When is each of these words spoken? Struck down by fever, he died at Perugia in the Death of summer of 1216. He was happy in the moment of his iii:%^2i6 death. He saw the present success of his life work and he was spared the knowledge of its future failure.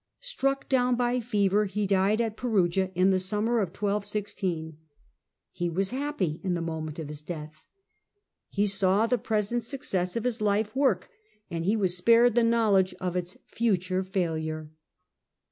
Struck 0.23 0.67
down 0.67 0.95
by 0.95 1.19
fever, 1.19 1.65
he 1.65 1.85
died 1.85 2.19
at 2.21 2.35
Perugia 2.35 2.89
in 2.95 3.11
the 3.11 3.17
Death 3.17 3.21
of 3.23 3.27
summer 3.29 3.59
of 3.59 3.67
1216. 3.67 4.77
He 5.51 5.69
was 5.69 5.91
happy 5.91 6.41
in 6.43 6.55
the 6.55 6.59
moment 6.59 6.97
of 6.97 7.07
his 7.07 7.21
iii:%^2i6 7.21 7.27
death. 7.27 7.65
He 8.49 8.65
saw 8.65 9.05
the 9.05 9.19
present 9.19 9.61
success 9.61 10.15
of 10.15 10.23
his 10.23 10.41
life 10.41 10.75
work 10.75 11.11
and 11.51 11.65
he 11.65 11.75
was 11.75 11.95
spared 11.95 12.33
the 12.33 12.41
knowledge 12.43 12.95
of 12.99 13.15
its 13.15 13.37
future 13.45 14.01
failure. 14.03 14.71